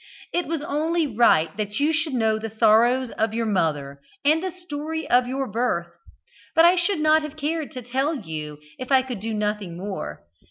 It 0.33 0.47
was 0.47 0.63
only 0.63 1.05
right 1.05 1.55
that 1.57 1.79
you 1.79 1.93
should 1.93 2.15
know 2.15 2.39
the 2.39 2.49
sorrows 2.49 3.11
of 3.19 3.35
your 3.35 3.45
mother, 3.45 3.99
and 4.25 4.41
the 4.41 4.49
story 4.49 5.07
of 5.07 5.27
your 5.27 5.45
birth, 5.47 5.95
but 6.55 6.65
I 6.65 6.75
should 6.75 6.99
not 7.01 7.21
have 7.21 7.37
cared 7.37 7.69
to 7.73 7.83
tell 7.83 8.15
you 8.15 8.57
if 8.79 8.91
I 8.91 9.03
could 9.03 9.19
do 9.19 9.31
nothing 9.31 9.77
more. 9.77 10.23